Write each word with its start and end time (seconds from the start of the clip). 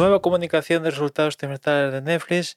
nueva 0.00 0.22
comunicación 0.22 0.82
de 0.82 0.92
resultados 0.92 1.36
trimestrales 1.36 1.92
de 1.92 2.00
Netflix 2.00 2.56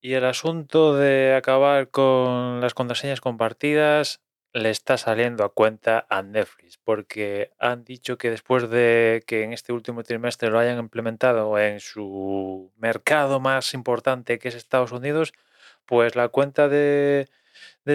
y 0.00 0.14
el 0.14 0.24
asunto 0.24 0.96
de 0.96 1.36
acabar 1.36 1.88
con 1.90 2.60
las 2.60 2.74
contraseñas 2.74 3.20
compartidas 3.20 4.20
le 4.52 4.70
está 4.70 4.98
saliendo 4.98 5.44
a 5.44 5.54
cuenta 5.54 6.04
a 6.10 6.22
Netflix, 6.22 6.78
porque 6.78 7.52
han 7.60 7.84
dicho 7.84 8.18
que 8.18 8.30
después 8.30 8.68
de 8.70 9.22
que 9.24 9.44
en 9.44 9.52
este 9.52 9.72
último 9.72 10.02
trimestre 10.02 10.50
lo 10.50 10.58
hayan 10.58 10.80
implementado 10.80 11.56
en 11.60 11.78
su 11.78 12.72
mercado 12.76 13.38
más 13.38 13.72
importante 13.72 14.40
que 14.40 14.48
es 14.48 14.56
Estados 14.56 14.90
Unidos, 14.90 15.32
pues 15.86 16.16
la 16.16 16.26
cuenta 16.26 16.68
de, 16.68 17.28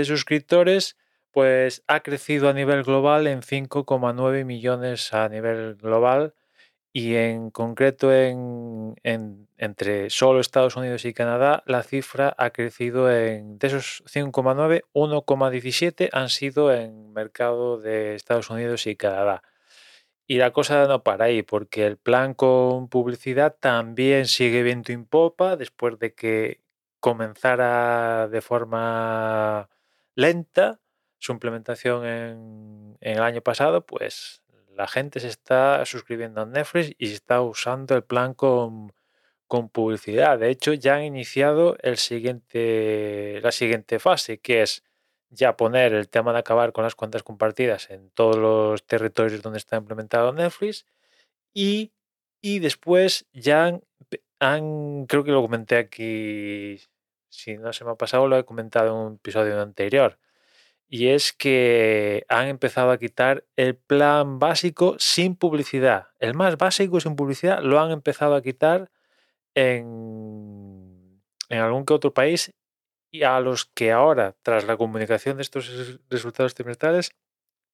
suscriptores 0.05 0.95
pues 1.31 1.83
ha 1.87 1.99
crecido 1.99 2.47
a 2.47 2.53
nivel 2.53 2.83
global 2.83 3.27
en 3.27 3.41
5,9 3.41 4.45
millones 4.45 5.13
a 5.13 5.27
nivel 5.27 5.75
global 5.75 6.33
y 6.95 7.15
en 7.15 7.51
concreto 7.51 8.13
en, 8.13 8.95
entre 9.57 10.09
solo 10.09 10.39
Estados 10.39 10.77
Unidos 10.77 11.03
y 11.03 11.13
Canadá 11.13 11.61
la 11.65 11.83
cifra 11.83 12.33
ha 12.37 12.51
crecido 12.51 13.11
en 13.11 13.59
de 13.59 13.67
esos 13.67 14.01
5,9 14.05 14.83
1,17 14.93 16.07
han 16.13 16.29
sido 16.29 16.73
en 16.73 17.11
mercado 17.11 17.81
de 17.81 18.15
Estados 18.15 18.49
Unidos 18.49 18.87
y 18.87 18.95
Canadá. 18.95 19.43
Y 20.25 20.37
la 20.37 20.51
cosa 20.53 20.87
no 20.87 21.03
para 21.03 21.25
ahí, 21.25 21.43
porque 21.43 21.85
el 21.85 21.97
plan 21.97 22.33
con 22.33 22.87
publicidad 22.87 23.57
también 23.59 24.25
sigue 24.25 24.63
viento 24.63 24.93
en 24.93 25.05
popa 25.05 25.57
después 25.57 25.99
de 25.99 26.13
que 26.13 26.61
comenzara 27.01 28.29
de 28.29 28.41
forma 28.41 29.69
lenta 30.15 30.79
su 31.19 31.33
implementación 31.33 32.05
en, 32.05 32.97
en 33.01 33.17
el 33.17 33.23
año 33.23 33.41
pasado, 33.41 33.85
pues 33.85 34.44
la 34.75 34.87
gente 34.87 35.19
se 35.19 35.29
está 35.29 35.85
suscribiendo 35.85 36.41
a 36.41 36.45
Netflix 36.45 36.93
y 36.97 37.13
está 37.13 37.41
usando 37.41 37.95
el 37.95 38.03
plan 38.03 38.33
con, 38.33 38.93
publicidad. 39.71 40.37
De 40.37 40.49
hecho, 40.49 40.73
ya 40.73 40.95
han 40.95 41.03
iniciado 41.03 41.77
la 41.81 41.95
siguiente 41.95 43.99
fase, 43.99 44.39
que 44.39 44.63
es 44.63 44.83
ya 45.29 45.55
poner 45.55 45.93
el 45.93 46.09
tema 46.09 46.33
de 46.33 46.39
acabar 46.39 46.73
con 46.73 46.83
las 46.83 46.95
cuentas 46.95 47.23
compartidas 47.23 47.89
en 47.89 48.09
todos 48.11 48.37
los 48.37 48.85
territorios 48.85 49.41
donde 49.41 49.59
está 49.59 49.77
implementado 49.77 50.33
Netflix 50.33 50.85
y, 51.53 51.91
después 52.41 53.25
ya 53.33 53.79
han, 54.39 55.05
creo 55.07 55.23
que 55.23 55.31
lo 55.31 55.41
comenté 55.41 55.77
aquí, 55.77 56.79
si 57.29 57.57
no 57.57 57.73
se 57.73 57.85
me 57.85 57.91
ha 57.91 57.95
pasado, 57.95 58.27
lo 58.27 58.37
he 58.37 58.45
comentado 58.45 58.87
en 58.87 58.93
un 58.93 59.13
episodio 59.15 59.59
anterior, 59.61 60.19
y 60.87 61.07
es 61.07 61.33
que 61.33 62.25
han 62.29 62.47
empezado 62.47 62.91
a 62.91 62.97
quitar 62.97 63.45
el 63.55 63.75
plan 63.75 64.39
básico 64.39 64.95
sin 64.99 65.35
publicidad. 65.35 66.09
El 66.19 66.35
más 66.35 66.57
básico 66.57 66.99
sin 66.99 67.15
publicidad 67.15 67.61
lo 67.61 67.79
han 67.79 67.91
empezado 67.91 68.35
a 68.35 68.41
quitar 68.41 68.91
en, 69.55 71.21
en 71.49 71.59
algún 71.59 71.85
que 71.85 71.93
otro 71.93 72.13
país 72.13 72.53
y 73.11 73.23
a 73.23 73.39
los 73.39 73.65
que 73.65 73.91
ahora, 73.91 74.35
tras 74.41 74.65
la 74.65 74.77
comunicación 74.77 75.37
de 75.37 75.43
estos 75.43 75.99
resultados 76.09 76.53
trimestrales, 76.53 77.11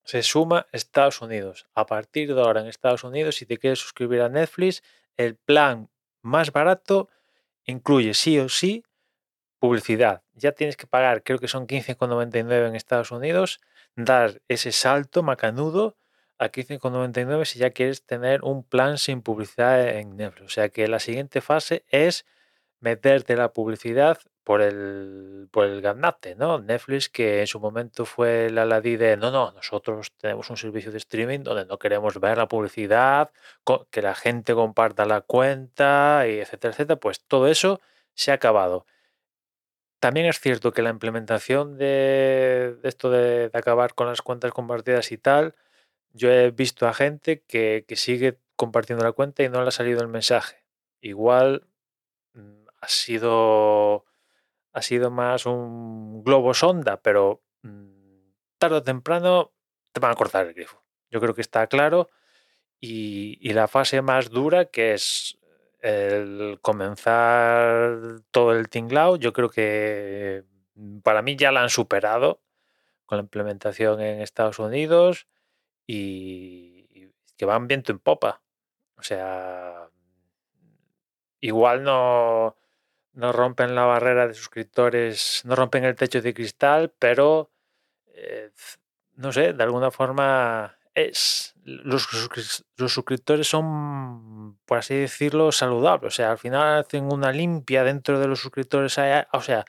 se 0.04 0.22
suma 0.22 0.66
Estados 0.72 1.20
Unidos. 1.20 1.66
A 1.74 1.86
partir 1.86 2.34
de 2.34 2.40
ahora 2.40 2.60
en 2.60 2.66
Estados 2.66 3.04
Unidos, 3.04 3.36
si 3.36 3.46
te 3.46 3.58
quieres 3.58 3.78
suscribir 3.78 4.20
a 4.20 4.28
Netflix, 4.28 4.82
el 5.16 5.36
plan 5.36 5.90
más 6.22 6.52
barato 6.52 7.08
incluye 7.64 8.14
sí 8.14 8.38
o 8.38 8.48
sí 8.48 8.84
publicidad. 9.62 10.24
Ya 10.34 10.50
tienes 10.50 10.76
que 10.76 10.88
pagar, 10.88 11.22
creo 11.22 11.38
que 11.38 11.46
son 11.46 11.68
15,99 11.68 12.66
en 12.66 12.74
Estados 12.74 13.12
Unidos, 13.12 13.60
dar 13.94 14.42
ese 14.48 14.72
salto 14.72 15.22
macanudo 15.22 15.96
a 16.36 16.50
15,99 16.50 17.44
si 17.44 17.60
ya 17.60 17.70
quieres 17.70 18.04
tener 18.04 18.42
un 18.42 18.64
plan 18.64 18.98
sin 18.98 19.22
publicidad 19.22 19.88
en 19.88 20.16
Netflix. 20.16 20.46
O 20.46 20.48
sea 20.48 20.68
que 20.70 20.88
la 20.88 20.98
siguiente 20.98 21.40
fase 21.40 21.84
es 21.90 22.26
meterte 22.80 23.36
la 23.36 23.52
publicidad 23.52 24.18
por 24.42 24.62
el, 24.62 25.48
por 25.52 25.66
el 25.66 25.80
ganate, 25.80 26.34
¿no? 26.34 26.58
Netflix 26.58 27.08
que 27.08 27.42
en 27.42 27.46
su 27.46 27.60
momento 27.60 28.04
fue 28.04 28.50
la 28.50 28.64
ladí 28.64 28.96
de, 28.96 29.16
no, 29.16 29.30
no, 29.30 29.52
nosotros 29.52 30.10
tenemos 30.16 30.50
un 30.50 30.56
servicio 30.56 30.90
de 30.90 30.98
streaming 30.98 31.44
donde 31.44 31.66
no 31.66 31.78
queremos 31.78 32.18
ver 32.18 32.36
la 32.36 32.48
publicidad, 32.48 33.30
que 33.92 34.02
la 34.02 34.16
gente 34.16 34.54
comparta 34.54 35.04
la 35.04 35.20
cuenta, 35.20 36.24
y 36.26 36.40
etcétera, 36.40 36.72
etcétera, 36.72 36.98
pues 36.98 37.20
todo 37.20 37.46
eso 37.46 37.80
se 38.14 38.32
ha 38.32 38.34
acabado. 38.34 38.86
También 40.02 40.26
es 40.26 40.40
cierto 40.40 40.72
que 40.72 40.82
la 40.82 40.90
implementación 40.90 41.78
de, 41.78 42.76
esto 42.82 43.08
de, 43.08 43.50
acabar 43.52 43.94
con 43.94 44.08
las 44.08 44.20
cuentas 44.20 44.50
compartidas 44.50 45.12
y 45.12 45.16
tal, 45.16 45.54
yo 46.12 46.28
he 46.28 46.50
visto 46.50 46.88
a 46.88 46.92
gente 46.92 47.44
que, 47.46 47.84
sigue 47.90 48.40
compartiendo 48.56 49.04
la 49.04 49.12
cuenta 49.12 49.44
y 49.44 49.48
no 49.48 49.62
le 49.62 49.68
ha 49.68 49.70
salido 49.70 50.00
el 50.00 50.08
mensaje. 50.08 50.64
Igual 51.00 51.68
mm, 52.34 52.64
ha 52.80 52.88
sido, 52.88 54.04
ha 54.72 54.82
sido 54.82 55.12
más 55.12 55.46
un 55.46 56.24
globo 56.24 56.52
sonda, 56.52 57.00
pero 57.00 57.40
mm, 57.62 58.32
tarde 58.58 58.78
o 58.78 58.82
temprano 58.82 59.52
te 59.92 60.00
van 60.00 60.10
a 60.10 60.16
cortar 60.16 60.48
el 60.48 60.54
grifo. 60.54 60.82
Yo 61.12 61.20
creo 61.20 61.34
que 61.36 61.42
está 61.42 61.68
claro. 61.68 62.10
Y, 62.80 63.38
y 63.40 63.52
la 63.52 63.68
fase 63.68 64.02
más 64.02 64.30
dura, 64.30 64.64
que 64.64 64.94
es 64.94 65.38
el 65.82 66.58
comenzar 66.62 68.20
todo 68.30 68.52
el 68.52 68.68
tinglao, 68.68 69.16
yo 69.16 69.32
creo 69.32 69.50
que 69.50 70.44
mm, 70.74 71.00
para 71.00 71.22
mí 71.22 71.36
ya 71.36 71.52
la 71.52 71.62
han 71.62 71.70
superado 71.70 72.40
con 73.06 73.18
la 73.18 73.22
implementación 73.22 74.00
en 74.00 74.20
Estados 74.22 74.58
Unidos 74.58 75.26
y 75.86 77.10
que 77.36 77.44
van 77.44 77.68
viento 77.68 77.92
en 77.92 77.98
popa. 77.98 78.42
O 78.96 79.02
sea, 79.02 79.88
igual 81.40 81.82
no, 81.82 82.56
no 83.14 83.32
rompen 83.32 83.74
la 83.74 83.84
barrera 83.84 84.28
de 84.28 84.34
suscriptores, 84.34 85.42
no 85.44 85.56
rompen 85.56 85.84
el 85.84 85.96
techo 85.96 86.22
de 86.22 86.34
cristal, 86.34 86.92
pero 86.98 87.50
eh, 88.14 88.50
no 89.16 89.32
sé, 89.32 89.52
de 89.52 89.62
alguna 89.62 89.90
forma 89.90 90.78
es 90.94 91.54
los, 91.64 92.08
los, 92.76 92.92
suscriptores 92.92 93.48
son, 93.48 94.58
por 94.64 94.78
así 94.78 94.94
decirlo, 94.94 95.52
saludables. 95.52 96.12
O 96.12 96.16
sea, 96.16 96.32
al 96.32 96.38
final 96.38 96.80
hacen 96.80 97.12
una 97.12 97.32
limpia 97.32 97.84
dentro 97.84 98.18
de 98.18 98.26
los 98.26 98.40
suscriptores. 98.40 98.96
O 99.32 99.40
sea, 99.42 99.64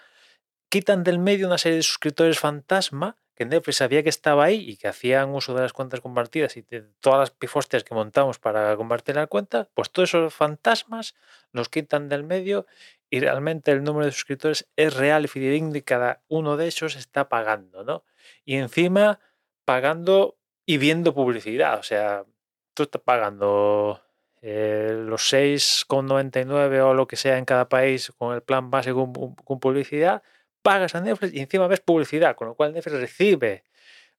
quitan 0.70 1.04
del 1.04 1.20
medio 1.20 1.48
una 1.48 1.58
serie 1.58 1.78
de 1.78 1.84
suscriptores 1.84 2.40
fantasma 2.40 3.18
que 3.36 3.46
Netflix 3.46 3.78
sabía 3.78 4.04
que 4.04 4.10
estaba 4.10 4.46
ahí 4.46 4.70
y 4.70 4.78
que 4.78 4.88
hacían 4.88 5.30
uso 5.30 5.54
de 5.54 5.62
las 5.62 5.74
cuentas 5.74 6.02
compartidas 6.02 6.56
y 6.58 6.62
de 6.62 6.82
todas 7.00 7.20
las 7.20 7.32
pifostias 7.32 7.84
que 7.84 7.96
montamos 7.96 8.40
para 8.40 8.76
compartir 8.76 9.16
la 9.16 9.28
cuenta, 9.28 9.70
pues 9.74 9.90
todos 9.90 10.10
esos 10.10 10.34
fantasmas 10.34 11.16
los 11.52 11.70
quitan 11.70 12.10
del 12.10 12.24
medio 12.24 12.68
y 13.10 13.20
realmente 13.20 13.72
el 13.72 13.84
número 13.84 14.06
de 14.06 14.12
suscriptores 14.12 14.68
es 14.76 14.94
real 14.96 15.26
y 15.26 15.28
fidedigno 15.28 15.76
y 15.76 15.82
cada 15.82 16.22
uno 16.28 16.58
de 16.58 16.66
ellos 16.68 16.96
está 16.96 17.28
pagando, 17.28 17.84
¿no? 17.84 18.04
Y 18.46 18.56
encima 18.56 19.20
pagando 19.66 20.38
y 20.66 20.78
viendo 20.78 21.14
publicidad. 21.14 21.80
O 21.80 21.84
sea, 21.84 22.26
tú 22.74 22.84
estás 22.84 23.02
pagando 23.02 24.02
eh, 24.42 24.90
los 25.06 25.32
6,99 25.32 26.82
o 26.82 26.94
lo 26.94 27.08
que 27.08 27.16
sea 27.16 27.38
en 27.38 27.46
cada 27.46 27.70
país 27.70 28.12
con 28.18 28.36
el 28.36 28.42
plan 28.42 28.70
base 28.70 28.94
con, 28.94 29.14
publicidad, 29.60 30.24
pagas 30.62 30.96
a 30.96 31.02
Netflix 31.02 31.34
y 31.34 31.40
encima 31.40 31.68
ves 31.68 31.80
publicidad, 31.80 32.36
con 32.36 32.48
lo 32.50 32.56
cual 32.56 32.74
Netflix 32.74 33.00
recibe, 33.00 33.64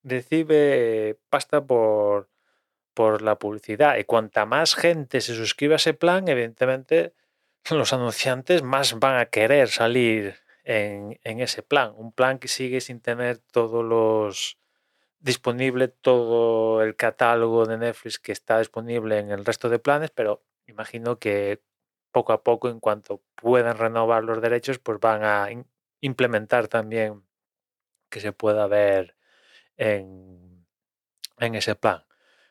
recibe 0.03 1.19
pasta 1.29 1.65
por, 1.65 2.29
por 2.95 3.23
la 3.23 3.39
publicidad. 3.39 3.99
Y 3.99 4.05
cuanta 4.05 4.47
más 4.47 4.75
gente 4.75 5.21
se 5.21 5.35
suscribe 5.35 5.75
a 5.75 5.77
ese 5.77 5.95
plan, 5.95 6.29
evidentemente 6.29 7.13
los 7.71 7.93
anunciantes 7.93 8.63
más 8.63 8.99
van 8.99 9.19
a 9.19 9.27
querer 9.27 9.69
salir 9.69 10.37
en, 10.65 11.19
en 11.25 11.41
ese 11.41 11.63
plan. 11.63 11.93
Un 11.97 12.13
plan 12.13 12.39
que 12.39 12.49
sigue 12.49 12.81
sin 12.81 13.01
tener 13.01 13.39
todos 13.39 13.85
los 13.85 14.59
disponible 15.25 15.89
todo 15.89 16.83
el 16.83 16.97
catálogo 16.97 17.65
de 17.65 17.79
Netflix 17.79 18.19
que 18.19 18.31
está 18.31 18.59
disponible 18.59 19.19
en 19.19 19.31
el 19.31 19.45
resto 19.47 19.71
de 19.71 19.79
planes, 19.79 20.11
pero 20.11 20.45
imagino 20.67 21.19
que 21.19 21.63
poco 22.13 22.35
a 22.35 22.45
poco, 22.45 22.69
en 22.69 22.79
cuanto 22.79 23.23
puedan 23.35 23.79
renovar 23.79 24.23
los 24.23 24.43
derechos, 24.43 24.79
pues 24.79 25.01
van 25.01 25.25
a 25.25 25.49
implementar 26.01 26.69
también 26.69 27.25
que 28.11 28.21
se 28.21 28.33
pueda 28.33 28.67
ver 28.67 29.17
en, 29.79 30.67
ese 31.39 31.75
plan. 31.75 32.05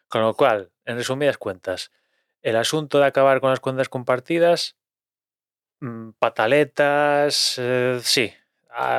Con 0.08 0.24
lo 0.24 0.36
cual, 0.36 0.72
en 0.86 0.98
resumidas 0.98 1.38
cuentas, 1.38 1.92
el 2.42 2.56
asunto 2.56 3.00
de 3.00 3.06
acabar 3.06 3.40
con 3.40 3.52
las 3.52 3.60
cuentas 3.60 3.88
compartidas, 3.88 4.78
mm, 5.80 6.10
pataletas, 6.18 7.56
eh, 7.60 8.00
sí, 8.02 8.34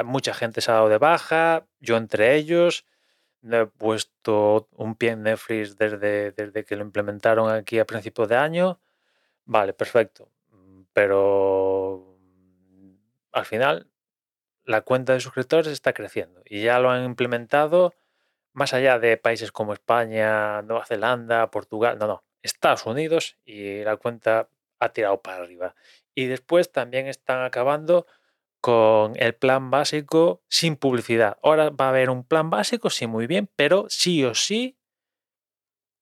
mucha 0.05 0.33
gente 0.33 0.61
se 0.61 0.71
ha 0.71 0.75
dado 0.75 0.89
de 0.89 0.99
baja, 0.99 1.67
yo 1.81 1.97
entre 1.97 2.37
ellos, 2.37 2.87
he 3.51 3.67
puesto 3.67 4.69
un 4.73 4.95
pie 4.95 5.11
en 5.11 5.23
Netflix 5.23 5.77
desde, 5.77 6.33
desde 6.33 6.65
que 6.65 6.77
lo 6.77 6.83
implementaron 6.85 7.51
aquí 7.51 7.79
a 7.79 7.85
principios 7.85 8.29
de 8.29 8.37
año. 8.37 8.81
Vale, 9.45 9.73
perfecto. 9.75 10.31
Pero 10.93 12.17
al 13.33 13.45
final 13.45 13.89
la 14.65 14.81
cuenta 14.83 15.13
de 15.13 15.21
suscriptores 15.21 15.73
está 15.73 15.93
creciendo 15.93 16.43
y 16.45 16.63
ya 16.63 16.79
lo 16.79 16.91
han 16.91 17.05
implementado 17.05 17.95
más 18.53 18.73
allá 18.73 18.99
de 18.99 19.17
países 19.17 19.53
como 19.53 19.73
España, 19.73 20.63
Nueva 20.63 20.87
Zelanda, 20.87 21.51
Portugal, 21.51 21.99
no, 21.99 22.07
no, 22.07 22.25
Estados 22.43 22.87
Unidos 22.87 23.37
y 23.45 23.83
la 23.83 23.97
cuenta 23.97 24.49
ha 24.79 24.89
tirado 24.91 25.21
para 25.21 25.43
arriba. 25.43 25.75
Y 26.15 26.27
después 26.27 26.71
también 26.71 27.09
están 27.09 27.43
acabando 27.45 28.07
con 28.65 29.13
el 29.17 29.35
plan 29.35 29.71
básico 29.71 30.43
sin 30.49 30.77
publicidad. 30.77 31.37
Ahora 31.43 31.69
va 31.69 31.85
a 31.85 31.89
haber 31.91 32.09
un 32.09 32.25
plan 32.25 32.49
básico, 32.49 32.89
sí, 32.89 33.07
muy 33.07 33.27
bien, 33.27 33.47
pero 33.57 33.85
sí 33.91 34.25
o 34.25 34.35
sí 34.35 34.79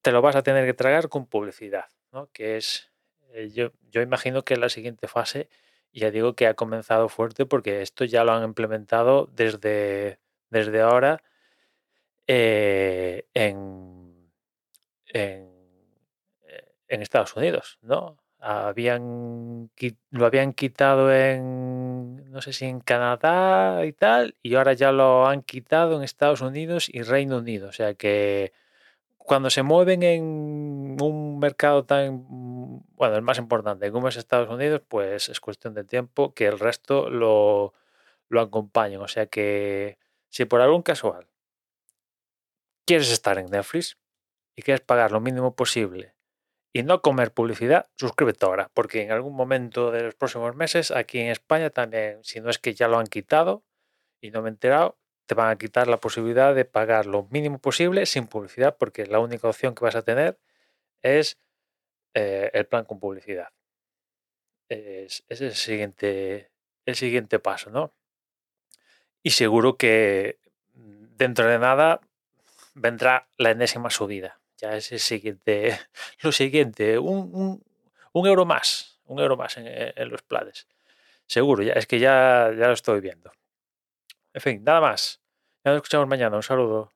te 0.00 0.12
lo 0.12 0.22
vas 0.22 0.36
a 0.36 0.44
tener 0.44 0.64
que 0.64 0.72
tragar 0.72 1.08
con 1.08 1.26
publicidad, 1.26 1.86
¿no? 2.12 2.30
Que 2.32 2.56
es, 2.58 2.92
eh, 3.32 3.50
yo, 3.52 3.72
yo 3.90 4.00
imagino 4.00 4.44
que 4.44 4.56
la 4.56 4.68
siguiente 4.68 5.08
fase, 5.08 5.48
ya 5.92 6.12
digo 6.12 6.36
que 6.36 6.46
ha 6.46 6.54
comenzado 6.54 7.08
fuerte 7.08 7.46
porque 7.46 7.82
esto 7.82 8.04
ya 8.04 8.22
lo 8.22 8.30
han 8.30 8.44
implementado 8.44 9.28
desde, 9.32 10.20
desde 10.50 10.82
ahora 10.82 11.20
eh, 12.28 13.26
en, 13.34 14.30
en, 15.06 15.50
eh, 16.42 16.74
en 16.86 17.02
Estados 17.02 17.34
Unidos, 17.34 17.80
¿no? 17.82 18.21
Habían, 18.42 19.70
lo 20.10 20.26
habían 20.26 20.52
quitado 20.52 21.14
en, 21.14 22.30
no 22.30 22.42
sé 22.42 22.52
si 22.52 22.64
en 22.66 22.80
Canadá 22.80 23.86
y 23.86 23.92
tal, 23.92 24.36
y 24.42 24.56
ahora 24.56 24.72
ya 24.72 24.90
lo 24.90 25.28
han 25.28 25.42
quitado 25.42 25.96
en 25.96 26.02
Estados 26.02 26.40
Unidos 26.40 26.88
y 26.92 27.02
Reino 27.02 27.38
Unido. 27.38 27.68
O 27.68 27.72
sea 27.72 27.94
que 27.94 28.52
cuando 29.16 29.48
se 29.50 29.62
mueven 29.62 30.02
en 30.02 30.96
un 31.00 31.38
mercado 31.38 31.84
tan, 31.84 32.26
bueno, 32.96 33.16
el 33.16 33.22
más 33.22 33.38
importante 33.38 33.92
como 33.92 34.08
es 34.08 34.16
Estados 34.16 34.50
Unidos, 34.50 34.82
pues 34.88 35.28
es 35.28 35.40
cuestión 35.40 35.74
de 35.74 35.84
tiempo 35.84 36.34
que 36.34 36.46
el 36.46 36.58
resto 36.58 37.10
lo, 37.10 37.74
lo 38.28 38.40
acompañen. 38.40 39.00
O 39.00 39.08
sea 39.08 39.26
que 39.26 39.98
si 40.30 40.46
por 40.46 40.60
algún 40.60 40.82
casual 40.82 41.28
quieres 42.84 43.12
estar 43.12 43.38
en 43.38 43.46
Netflix 43.46 43.98
y 44.56 44.62
quieres 44.62 44.80
pagar 44.80 45.12
lo 45.12 45.20
mínimo 45.20 45.54
posible 45.54 46.14
y 46.72 46.82
no 46.82 47.02
comer 47.02 47.32
publicidad, 47.32 47.90
suscríbete 47.96 48.46
ahora, 48.46 48.70
porque 48.72 49.02
en 49.02 49.12
algún 49.12 49.36
momento 49.36 49.90
de 49.90 50.04
los 50.04 50.14
próximos 50.14 50.56
meses 50.56 50.90
aquí 50.90 51.18
en 51.18 51.28
España 51.28 51.70
también, 51.70 52.24
si 52.24 52.40
no 52.40 52.48
es 52.48 52.58
que 52.58 52.74
ya 52.74 52.88
lo 52.88 52.98
han 52.98 53.06
quitado 53.06 53.62
y 54.20 54.30
no 54.30 54.40
me 54.40 54.48
he 54.48 54.52
enterado, 54.52 54.96
te 55.26 55.34
van 55.34 55.50
a 55.50 55.58
quitar 55.58 55.86
la 55.86 55.98
posibilidad 55.98 56.54
de 56.54 56.64
pagar 56.64 57.06
lo 57.06 57.24
mínimo 57.24 57.58
posible 57.58 58.06
sin 58.06 58.26
publicidad, 58.26 58.76
porque 58.78 59.06
la 59.06 59.18
única 59.18 59.48
opción 59.48 59.74
que 59.74 59.84
vas 59.84 59.96
a 59.96 60.02
tener 60.02 60.38
es 61.02 61.38
eh, 62.14 62.50
el 62.54 62.66
plan 62.66 62.84
con 62.84 62.98
publicidad. 62.98 63.48
Es, 64.68 65.24
es, 65.28 65.42
el, 65.42 65.54
siguiente, 65.54 66.50
el 66.86 66.94
siguiente 66.94 67.38
paso, 67.38 67.70
¿no? 67.70 67.92
Y 69.22 69.30
seguro 69.30 69.76
que 69.76 70.38
dentro 70.72 71.46
de 71.46 71.58
nada 71.58 72.00
vendrá 72.74 73.28
la 73.36 73.50
enésima 73.50 73.90
subida 73.90 74.41
ya 74.62 74.76
es 74.76 74.92
el 74.92 75.00
siguiente, 75.00 75.78
lo 76.22 76.32
siguiente, 76.32 76.98
un, 76.98 77.62
euro 78.14 78.46
más, 78.46 79.00
un 79.04 79.18
euro 79.20 79.36
más 79.36 79.56
en, 79.56 80.08
los 80.08 80.22
planes. 80.22 80.68
Seguro, 81.26 81.62
ya 81.62 81.72
es 81.72 81.86
que 81.86 81.98
ya, 81.98 82.52
ya 82.56 82.68
lo 82.68 82.72
estoy 82.72 83.00
viendo. 83.00 83.32
En 84.32 84.40
fin, 84.40 84.62
nada 84.64 84.80
más. 84.80 85.20
Ya 85.64 85.72
nos 85.72 85.78
escuchamos 85.78 86.08
mañana. 86.08 86.36
Un 86.36 86.42
saludo. 86.42 86.92